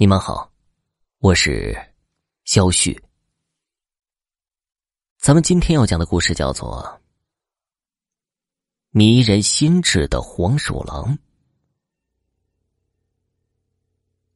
[0.00, 0.52] 你们好，
[1.18, 1.76] 我是
[2.44, 3.02] 肖旭。
[5.16, 6.84] 咱们今天要讲的故事叫做
[8.90, 11.16] 《迷人心智的黄鼠狼》。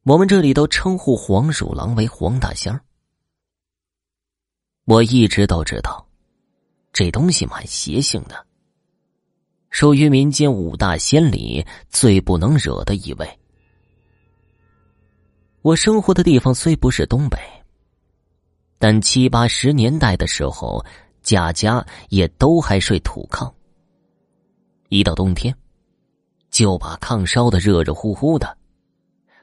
[0.03, 2.83] 我们这里都称呼黄鼠狼为黄大仙儿。
[4.83, 6.05] 我一直都知道，
[6.91, 8.45] 这东西蛮邪性的，
[9.69, 13.39] 属于民间五大仙里最不能惹的一位。
[15.63, 17.39] 我生活的地方虽不是东北，
[18.77, 20.85] 但七八十年代的时候，
[21.21, 23.49] 家家也都还睡土炕。
[24.89, 25.55] 一到冬天，
[26.51, 28.57] 就把炕烧的热热乎乎的，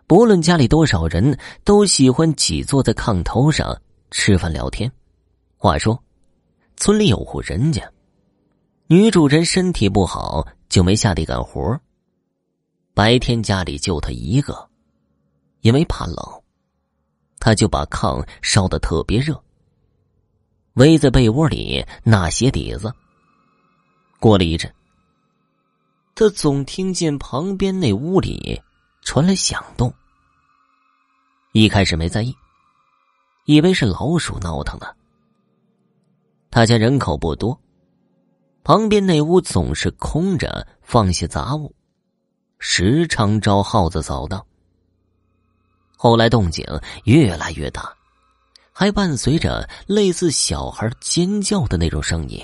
[0.06, 3.74] 不论家里多少人，都喜欢挤坐在炕头上
[4.10, 4.92] 吃饭聊天。
[5.56, 5.98] 话说，
[6.76, 7.90] 村里有户人家，
[8.88, 11.80] 女主人身体不好，就没下地干活
[12.92, 14.68] 白天家里就她一个。
[15.60, 16.16] 因为怕冷，
[17.38, 19.42] 他就把炕烧得特别热，
[20.74, 22.92] 围在被窝里纳鞋底子。
[24.18, 24.72] 过了一阵，
[26.14, 28.60] 他总听见旁边那屋里
[29.02, 29.92] 传来响动。
[31.52, 32.34] 一开始没在意，
[33.44, 34.86] 以为是老鼠闹腾呢。
[36.50, 37.58] 他家人口不多，
[38.62, 41.74] 旁边那屋总是空着，放些杂物，
[42.58, 44.44] 时常招耗子扫荡。
[46.02, 46.64] 后来动静
[47.04, 47.94] 越来越大，
[48.72, 52.42] 还伴随着类似小孩尖叫的那种声音，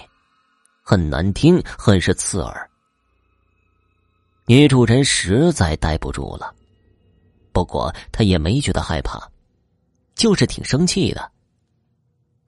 [0.83, 2.71] 很难听，很是刺耳。
[4.45, 6.55] 女主人实在待不住了，
[7.51, 9.27] 不过她也没觉得害怕，
[10.15, 11.33] 就是挺生气的。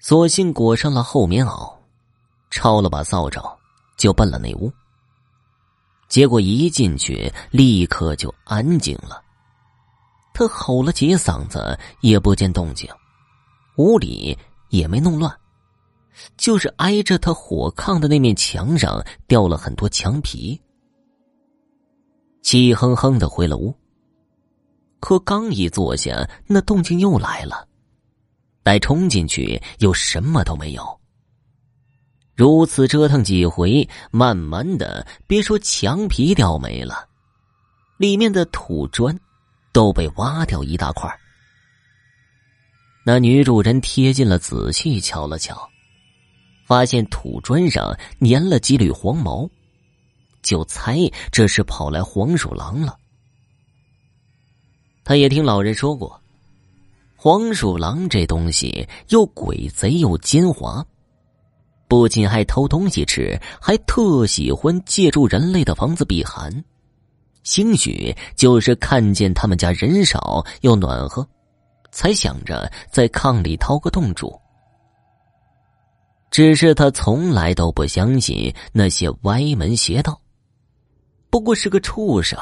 [0.01, 1.75] 索性裹上了厚棉袄，
[2.51, 3.41] 抄了把扫帚，
[3.97, 4.71] 就奔了那屋。
[6.07, 9.23] 结果一进去，立刻就安静了。
[10.39, 12.89] 他吼了几嗓子，也不见动静，
[13.77, 15.37] 屋里也没弄乱，
[16.37, 20.57] 就是挨着他火炕的那面墙上掉了很多墙皮。
[22.41, 23.75] 气哼哼的回了屋，
[25.01, 27.67] 可刚一坐下，那动静又来了，
[28.63, 31.01] 待冲进去又什么都没有。
[32.37, 37.09] 如此折腾几回，慢慢的，别说墙皮掉没了，
[37.97, 39.19] 里面的土砖。
[39.79, 41.09] 都被挖掉一大块。
[43.05, 45.71] 那女主人贴近了，仔细瞧了瞧，
[46.67, 49.49] 发现土砖上粘了几缕黄毛，
[50.43, 50.97] 就猜
[51.31, 52.99] 这是跑来黄鼠狼了。
[55.05, 56.21] 他也听老人说过，
[57.15, 60.85] 黄鼠狼这东西又鬼贼又奸猾，
[61.87, 66.65] 不仅爱偷东西吃，还特喜欢借助人类的房子避寒。
[67.49, 71.27] 兴许就是看见他们家人少又暖和，
[71.91, 74.39] 才想着在炕里掏个洞住。
[76.31, 80.21] 只是他从来都不相信那些歪门邪道，
[81.31, 82.39] 不过是个畜生，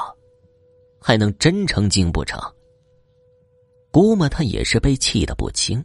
[1.00, 2.40] 还能真成精不成？
[3.92, 5.82] 估摸他也是被气得不轻，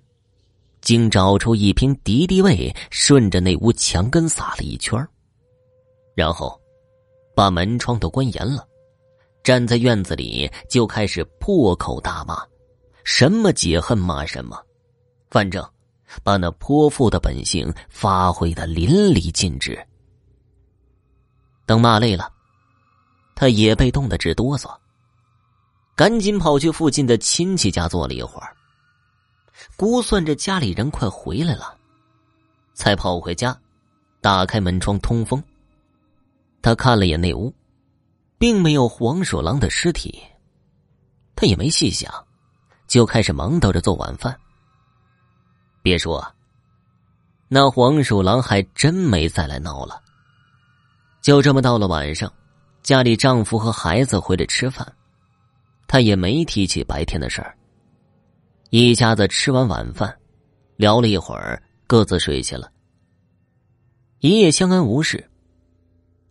[0.81, 4.99] 竟找出一瓶敌敌畏，顺着那屋墙根撒了一圈
[6.15, 6.59] 然后
[7.35, 8.67] 把门窗都关严了。
[9.43, 12.43] 站在院子里就开始破口大骂，
[13.03, 14.61] 什么解恨骂什么，
[15.29, 15.67] 反正
[16.23, 19.79] 把那泼妇的本性发挥的淋漓尽致。
[21.65, 22.31] 等骂累了，
[23.33, 24.71] 他也被冻得直哆嗦，
[25.95, 28.55] 赶紧跑去附近的亲戚家坐了一会儿，
[29.75, 31.75] 估算着家里人快回来了，
[32.73, 33.57] 才跑回家，
[34.21, 35.41] 打开门窗通风。
[36.61, 37.51] 他看了眼那屋。
[38.41, 40.19] 并没有黄鼠狼的尸体，
[41.35, 42.11] 他也没细想，
[42.87, 44.35] 就开始忙叨着做晚饭。
[45.83, 46.25] 别说，
[47.49, 50.01] 那黄鼠狼还真没再来闹了。
[51.21, 52.33] 就这么到了晚上，
[52.81, 54.91] 家里丈夫和孩子回来吃饭，
[55.85, 57.55] 他也没提起白天的事儿。
[58.71, 60.17] 一家子吃完晚饭，
[60.77, 62.71] 聊了一会儿，各自睡去了。
[64.17, 65.30] 一夜相安无事。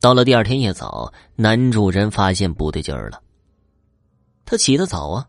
[0.00, 3.23] 到了第二天一早，男主人发现不对劲儿了。
[4.47, 5.29] 他起得早啊，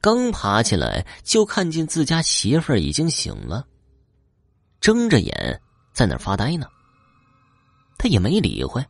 [0.00, 3.66] 刚爬起来就看见自家媳妇儿已经醒了，
[4.80, 5.60] 睁着眼
[5.92, 6.66] 在那儿发呆呢。
[7.98, 8.86] 他也没理会，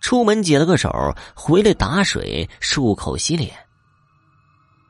[0.00, 3.56] 出门解了个手，回来打水漱口洗脸。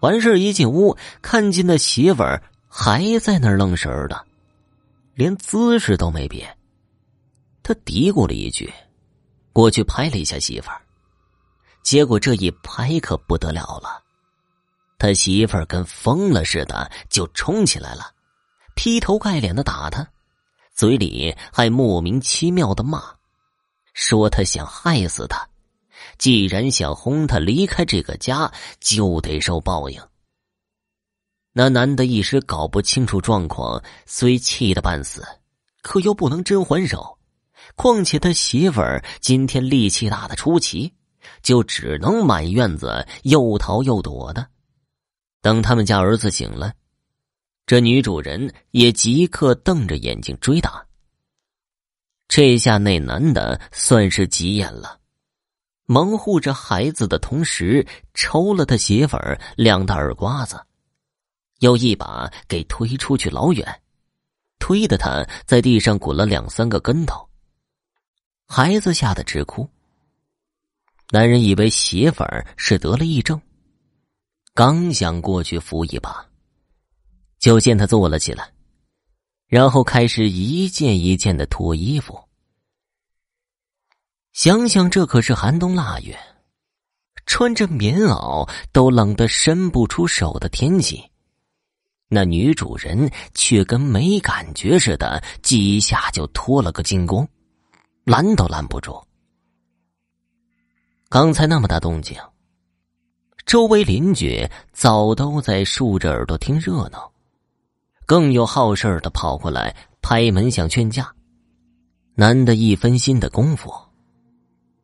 [0.00, 4.26] 完事一进屋，看见那媳妇儿还在那儿愣神儿的，
[5.14, 6.56] 连姿势都没变。
[7.70, 8.68] 他嘀咕了一句，
[9.52, 10.82] 过去拍了一下媳妇儿，
[11.84, 14.02] 结果这一拍可不得了了，
[14.98, 18.12] 他媳妇儿跟疯了似的就冲起来了，
[18.74, 20.04] 劈头盖脸的打他，
[20.74, 23.00] 嘴里还莫名其妙的骂，
[23.94, 25.48] 说他想害死他，
[26.18, 30.02] 既然想轰他离开这个家，就得受报应。
[31.52, 35.24] 那男的一时搞不清楚状况，虽气得半死，
[35.82, 37.16] 可又不能真还手，
[37.80, 40.92] 况且他媳妇儿今天力气大的出奇，
[41.40, 44.46] 就只能满院子又逃又躲的。
[45.40, 46.74] 等他们家儿子醒了，
[47.64, 50.84] 这女主人也即刻瞪着眼睛追打。
[52.28, 54.98] 这下那男的算是急眼了，
[55.86, 60.62] 蒙护着孩子的同时，抽了他媳妇儿两大耳刮子，
[61.60, 63.80] 又一把给推出去老远，
[64.58, 67.26] 推的他在地上滚了两三个跟头。
[68.52, 69.70] 孩子吓得直哭。
[71.12, 73.40] 男人以为媳妇儿是得了癔症。
[74.54, 76.28] 刚想过去扶一把，
[77.38, 78.50] 就见他坐了起来，
[79.46, 82.20] 然后开始一件一件的脱衣服。
[84.32, 86.18] 想想这可是寒冬腊月，
[87.26, 91.08] 穿着棉袄都冷得伸不出手的天气，
[92.08, 97.28] 那女主人却跟没感觉似的，几下就脱了个精光，
[98.10, 99.00] 拦都拦不住。
[101.08, 102.18] 刚才那么大动静。
[103.46, 107.12] 周围邻居早都在竖着耳朵听热闹，
[108.06, 111.14] 更有好事的跑过来拍门想劝架。
[112.16, 113.72] 男的一分心的功夫，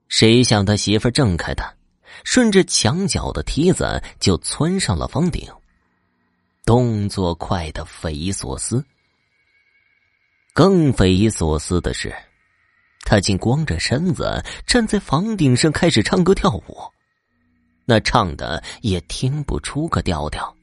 [0.07, 1.75] 谁想他媳妇挣开他，
[2.23, 5.51] 顺着墙角的梯子就窜上了房顶，
[6.65, 8.85] 动作快的匪夷所思。
[10.55, 12.15] 更匪夷所思的是，
[13.07, 16.77] 他竟光着身子站在房顶上开始唱歌跳舞。
[17.85, 20.55] 那唱的也听不出个调调，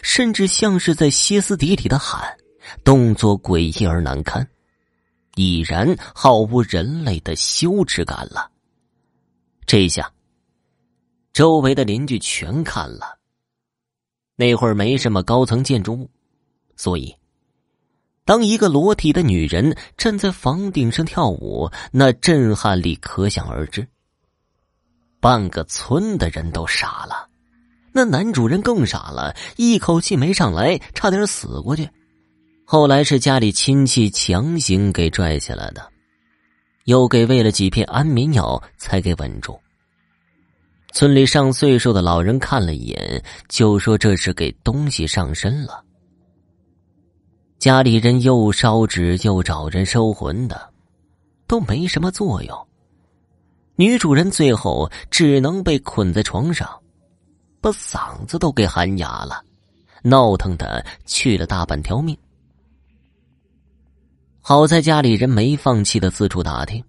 [0.00, 2.24] 甚至像是在歇斯底里的喊，
[2.84, 4.48] 动作诡异而难堪，
[5.34, 8.48] 已然毫无人类的羞耻感了。
[9.66, 10.12] 这下，
[11.32, 13.18] 周围的邻居全看了。
[14.36, 16.08] 那会儿没什么高层建筑物，
[16.76, 17.14] 所以，
[18.24, 23.86] 当一个裸体的女人站在房顶上跳舞，那震撼力可想而知。
[25.20, 27.28] 半个村的人都傻了，
[27.92, 31.88] 那男主人更傻了，一口气没上来，差点死过去。
[32.64, 35.86] 后来是家里亲戚强行给拽下来的，
[36.84, 39.58] 又给喂了几片安眠药才给稳住。
[40.92, 45.82] 村里上岁数的老人看了一眼，就说这是给东西上身了。
[47.62, 50.70] 家里人又烧纸又找人收魂的，
[51.46, 52.66] 都没什么作用。
[53.76, 56.68] 女主人最后只能被捆在床上，
[57.60, 59.44] 把嗓子都给喊哑了，
[60.02, 62.18] 闹腾的去了大半条命。
[64.40, 66.82] 好在家里人没放弃的四处打听，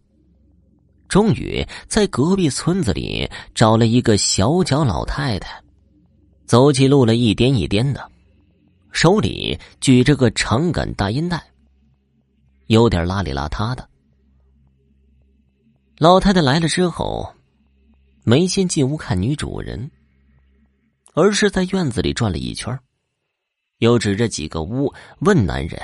[1.07, 5.61] 终于在隔壁村子里找了一个小脚老太太，
[6.47, 8.09] 走起路来一颠一颠的，
[8.93, 11.43] 手里举着个长杆大烟袋，
[12.67, 13.89] 有点邋里邋遢的。
[15.97, 17.33] 老太太来了之后，
[18.23, 19.89] 没先进屋看女主人，
[21.13, 22.79] 而是在院子里转了一圈，
[23.79, 25.81] 又指着几个屋问男人：“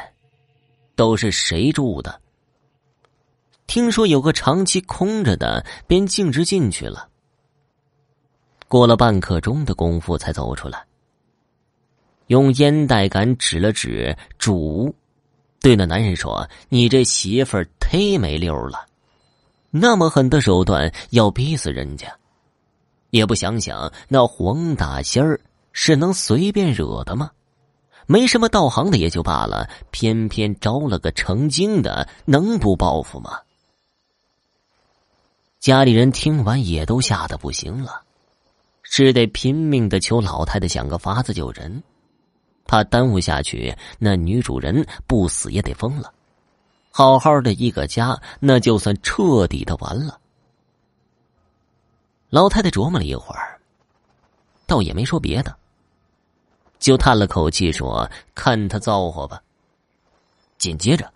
[0.96, 2.22] 都是谁住的？”
[3.66, 7.10] 听说有个长期空着的，便径直进去了。
[8.68, 10.86] 过了半刻钟的功夫，才走出来，
[12.30, 14.96] 用烟袋杆指了指主屋，
[15.62, 18.86] 对那男人说：“你这媳妇儿忒没溜了。”
[19.72, 22.08] 那么狠的手段要逼死人家，
[23.10, 25.40] 也不想想那黄大仙儿
[25.74, 27.32] 是能随便惹的吗？
[28.06, 33.40] 没什么道行的也就罢了，偏偏招了个成精的，能不报复吗？
[35.60, 38.04] 家里人听完也都吓得不行了，
[38.84, 41.84] 只得拼命的求老太太想个法子救人，
[42.70, 46.14] 怕耽误下去，那女主人不死也得疯了。
[46.92, 50.20] 好好的一个家，那就算彻底的完了。
[52.30, 53.60] 老太太琢磨了一会儿，
[54.68, 55.58] 倒也没说别的，
[56.78, 59.42] 就叹了口气说：“看他造化吧。”
[60.60, 61.12] 紧接着，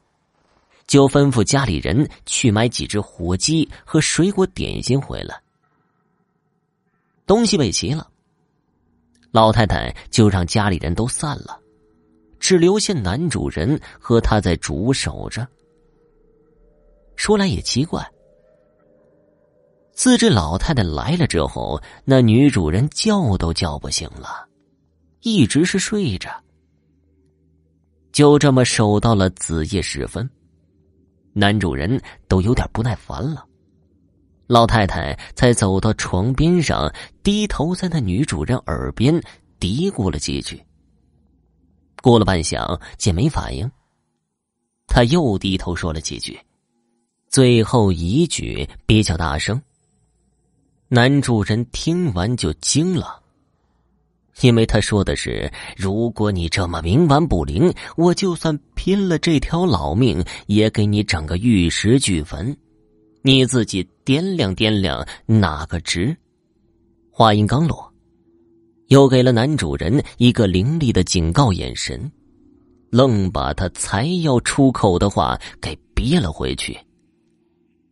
[0.87, 5.39] 就吩咐家里人去买几只火鸡和水果点心回来。
[7.27, 8.09] 东西备齐了，
[9.33, 11.59] 老太太就让家里人都散了，
[12.39, 15.47] 只留下男主人和他在主守着。
[17.15, 18.07] 说来也奇怪，
[19.91, 24.47] 自这老太太来了之后，那女主人叫都叫不醒了，
[25.21, 26.29] 一直是睡着。
[28.11, 30.29] 就这么守到了子夜时分，
[31.33, 33.43] 男主人都有点不耐烦了。
[34.53, 36.93] 老太太才走到床边上，
[37.23, 39.19] 低头在那女主人耳边
[39.59, 40.63] 嘀咕了几句。
[42.03, 43.67] 过了半晌，见没反应，
[44.85, 46.39] 他又低头说了几句，
[47.29, 49.59] 最后一句比较大声。
[50.87, 53.23] 男主人听完就惊了。
[54.41, 62.55] 因为他说的是：“如果你这么冥顽不灵，我就算拼了这条老命，也给你整个玉石俱焚。
[63.23, 66.15] 你自己掂量掂量，哪个值？”
[67.09, 67.91] 话音刚落，
[68.87, 72.11] 又给了男主人一个凌厉的警告眼神，
[72.89, 76.77] 愣把他才要出口的话给憋了回去。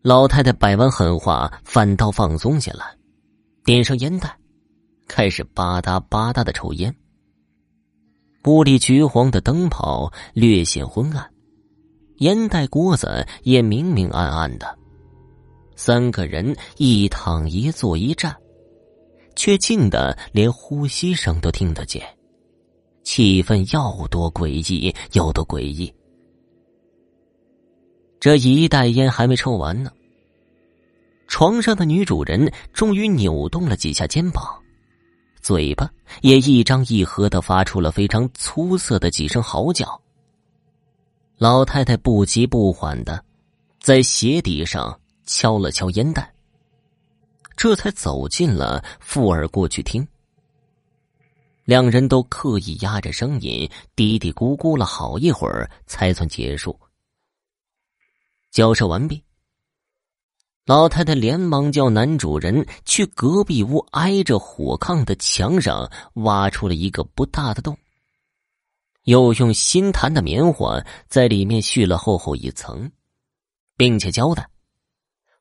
[0.01, 2.85] 老太太摆完狠话，反倒放松下来，
[3.63, 4.37] 点上烟袋。
[5.07, 6.95] 开始吧嗒吧嗒的抽烟。
[8.45, 11.31] 屋里橘黄的灯泡略显昏暗，
[12.17, 14.79] 烟袋锅子也明明暗暗的。
[15.83, 18.37] 三个人一躺一坐一站，
[19.35, 22.07] 却静的连呼吸声都听得见，
[23.01, 25.91] 气氛要多诡异有多诡异。
[28.19, 29.91] 这一袋烟还没抽完呢，
[31.25, 34.45] 床上的女主人终于扭动了几下肩膀。
[35.41, 39.99] 嘴巴也一张一合的发出了非常粗涩的几声嚎叫。
[41.39, 43.25] 老太太不急不缓的
[43.79, 44.95] 在鞋底上
[45.31, 46.33] 敲了敲烟袋，
[47.55, 50.05] 这才走进了富儿过去听。
[51.63, 56.77] 两人都刻意压着声音，嘀嘀咕咕了好一会儿，才算结束。
[58.51, 59.23] 交涉完毕。
[60.65, 67.77] 老太太连忙叫男主人去隔壁屋挨着火炕的墙上挖出了一个不大的洞，
[69.05, 72.91] 又用新弹的棉花在里面续了厚厚一层，
[73.77, 74.47] 并且交代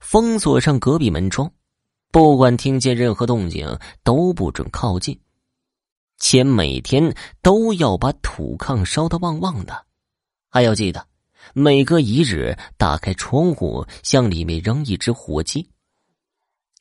[0.00, 1.52] 封锁上隔壁门窗，
[2.11, 5.19] 不管听见任何动静都不准靠近，
[6.19, 9.87] 且每天都要把土炕烧得旺旺的，
[10.49, 11.07] 还要记得。
[11.54, 15.71] 每隔一日打开窗户，向里面扔一只火鸡。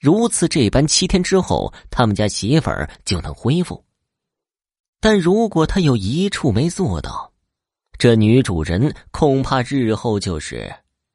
[0.02, 3.86] 如此这般，七天之后，他们家媳妇儿就能恢复。
[5.00, 7.32] 但如果他有一处没做到，
[7.98, 10.74] 这女主人恐怕日后就是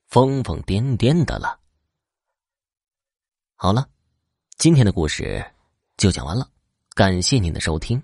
[0.08, 1.60] 疯疯癫癫的了。
[3.64, 3.88] 好了，
[4.58, 5.42] 今天的故事
[5.96, 6.46] 就讲完了，
[6.94, 7.96] 感谢您的收听。